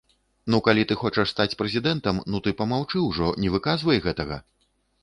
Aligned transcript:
Ну 0.53 0.59
калі 0.67 0.85
ты 0.91 0.95
хочаш 1.01 1.33
стаць 1.35 1.57
прэзідэнтам, 1.61 2.23
ну 2.35 2.43
ты 2.49 2.57
памаўчы 2.63 3.05
ўжо, 3.09 3.31
не 3.45 3.57
выказвай 3.59 4.07
гэтага. 4.09 4.43